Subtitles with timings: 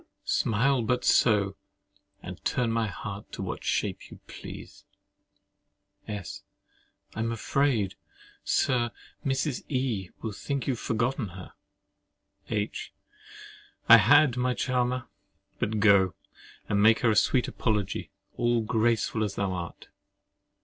[0.25, 1.55] Smile but so,
[2.23, 4.83] and turn my heart to what shape you please!
[6.07, 6.41] S.
[7.13, 7.93] I am afraid,
[8.43, 8.89] Sir,
[9.23, 9.61] Mrs.
[9.69, 11.53] E—— will think you have forgotten her.
[12.49, 12.91] H.
[13.87, 15.07] I had, my charmer.
[15.59, 16.15] But go,
[16.67, 19.89] and make her a sweet apology, all graceful as thou art.